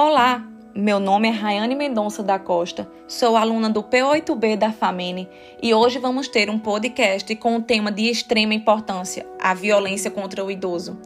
[0.00, 5.28] Olá, meu nome é Rayane Mendonça da Costa, sou aluna do P8B da FAMENE
[5.60, 10.44] e hoje vamos ter um podcast com um tema de extrema importância, a violência contra
[10.44, 10.96] o idoso.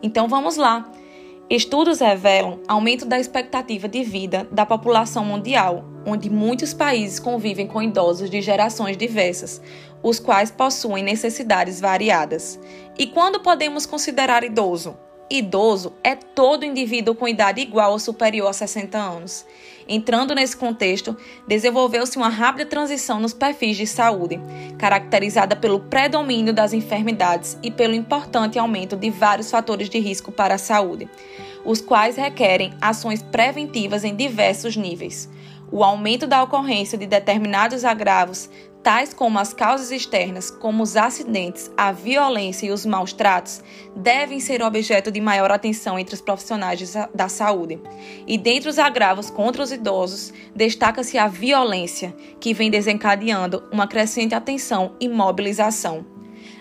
[0.00, 0.88] Então vamos lá.
[1.50, 7.82] Estudos revelam aumento da expectativa de vida da população mundial, onde muitos países convivem com
[7.82, 9.60] idosos de gerações diversas,
[10.04, 12.60] os quais possuem necessidades variadas.
[12.96, 14.96] E quando podemos considerar idoso?
[15.30, 19.46] Idoso é todo indivíduo com idade igual ou superior a 60 anos.
[19.88, 21.16] Entrando nesse contexto,
[21.46, 24.40] desenvolveu-se uma rápida transição nos perfis de saúde,
[24.76, 30.56] caracterizada pelo predomínio das enfermidades e pelo importante aumento de vários fatores de risco para
[30.56, 31.08] a saúde,
[31.64, 35.28] os quais requerem ações preventivas em diversos níveis.
[35.70, 38.50] O aumento da ocorrência de determinados agravos
[38.82, 43.62] tais como as causas externas, como os acidentes, a violência e os maus tratos,
[43.94, 47.80] devem ser objeto de maior atenção entre os profissionais da saúde.
[48.26, 54.34] E dentre os agravos contra os idosos, destaca-se a violência, que vem desencadeando uma crescente
[54.34, 56.06] atenção e mobilização.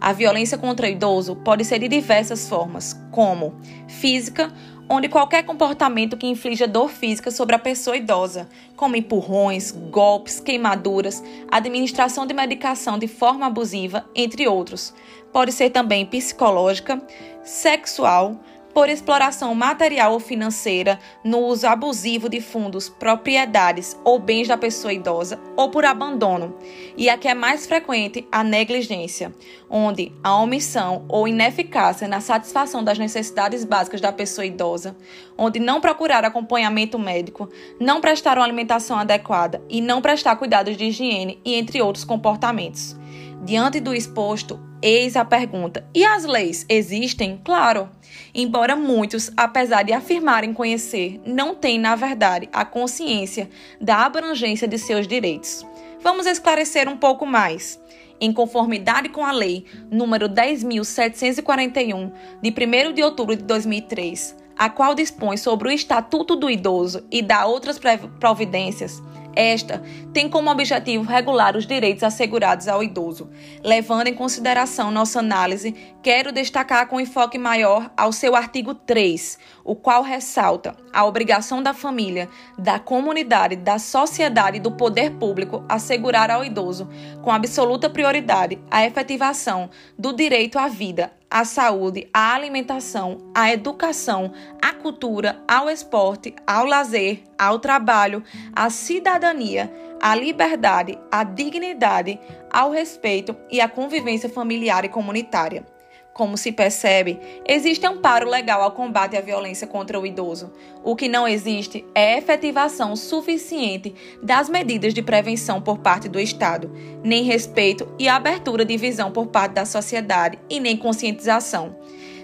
[0.00, 3.54] A violência contra o idoso pode ser de diversas formas, como
[3.88, 4.52] física,
[4.88, 11.22] onde qualquer comportamento que inflija dor física sobre a pessoa idosa, como empurrões, golpes, queimaduras,
[11.50, 14.94] administração de medicação de forma abusiva, entre outros,
[15.32, 17.02] pode ser também psicológica,
[17.42, 18.40] sexual,
[18.74, 24.92] por exploração material ou financeira, no uso abusivo de fundos, propriedades ou bens da pessoa
[24.92, 26.56] idosa, ou por abandono.
[26.96, 29.32] E a que é mais frequente, a negligência,
[29.70, 34.96] onde a omissão ou ineficácia na satisfação das necessidades básicas da pessoa idosa,
[35.38, 40.86] onde não procurar acompanhamento médico, não prestar uma alimentação adequada e não prestar cuidados de
[40.86, 42.96] higiene e entre outros comportamentos.
[43.44, 47.40] Diante do exposto, eis a pergunta: e as leis existem?
[47.42, 47.88] Claro.
[48.34, 53.48] Embora muitos, apesar de afirmarem conhecer, não têm, na verdade, a consciência
[53.80, 55.64] da abrangência de seus direitos.
[56.00, 57.80] Vamos esclarecer um pouco mais.
[58.20, 62.12] Em conformidade com a Lei número 10.741,
[62.42, 67.20] de 1 de outubro de 2003, a qual dispõe sobre o Estatuto do Idoso e
[67.22, 67.80] dá outras
[68.20, 69.02] providências,
[69.36, 73.30] esta tem como objetivo regular os direitos assegurados ao idoso.
[73.62, 79.74] Levando em consideração nossa análise, quero destacar com enfoque maior ao seu artigo 3, o
[79.74, 82.28] qual ressalta a obrigação da família,
[82.58, 86.88] da comunidade, da sociedade e do poder público assegurar ao idoso,
[87.22, 94.30] com absoluta prioridade, a efetivação do direito à vida, à saúde, à alimentação, à educação,
[94.62, 98.22] à cultura, ao esporte, ao lazer, ao trabalho,
[98.54, 99.68] à cidadania,
[100.00, 102.20] à liberdade, à dignidade,
[102.52, 105.66] ao respeito e à convivência familiar e comunitária.
[106.14, 110.52] Como se percebe, existe amparo legal ao combate à violência contra o idoso.
[110.84, 113.92] O que não existe é efetivação suficiente
[114.22, 116.70] das medidas de prevenção por parte do Estado,
[117.02, 121.74] nem respeito e abertura de visão por parte da sociedade e nem conscientização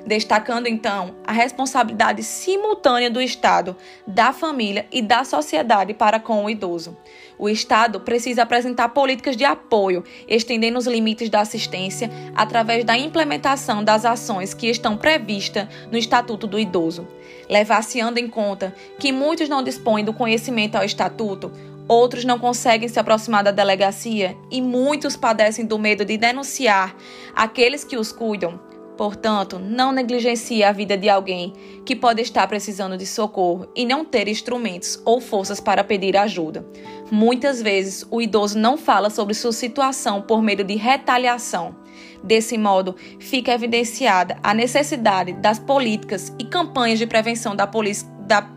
[0.06, 6.50] destacando então a responsabilidade simultânea do Estado, da família e da sociedade para com o
[6.50, 6.96] idoso.
[7.38, 13.82] O Estado precisa apresentar políticas de apoio, estendendo os limites da assistência através da implementação
[13.82, 17.08] das ações que estão previstas no Estatuto do Idoso.
[17.48, 21.50] Levar-se-ando em conta que muitos não dispõem do conhecimento ao Estatuto,
[21.88, 26.94] outros não conseguem se aproximar da delegacia e muitos padecem do medo de denunciar
[27.34, 28.60] aqueles que os cuidam,
[29.00, 31.54] Portanto, não negligencie a vida de alguém
[31.86, 36.66] que pode estar precisando de socorro e não ter instrumentos ou forças para pedir ajuda.
[37.10, 41.74] Muitas vezes, o idoso não fala sobre sua situação por medo de retaliação.
[42.22, 48.50] Desse modo, fica evidenciada a necessidade das políticas e campanhas de prevenção da, da,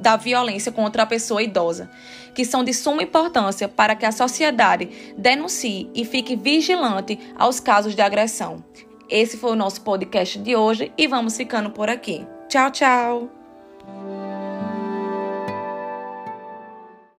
[0.00, 1.90] da violência contra a pessoa idosa,
[2.32, 7.96] que são de suma importância para que a sociedade denuncie e fique vigilante aos casos
[7.96, 8.62] de agressão.
[9.08, 12.26] Esse foi o nosso podcast de hoje e vamos ficando por aqui.
[12.48, 13.43] Tchau, tchau!